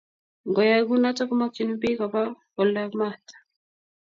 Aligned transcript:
ngoyae 0.47 0.81
kunoto 0.87 1.21
komakchini 1.29 1.73
biik 1.81 1.97
koba 1.99 2.21
oldab 2.61 2.91
maat 2.99 3.25